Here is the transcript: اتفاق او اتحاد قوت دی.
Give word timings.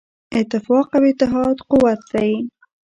اتفاق 0.39 0.87
او 0.97 1.03
اتحاد 1.11 1.57
قوت 1.71 2.01
دی. 2.11 2.31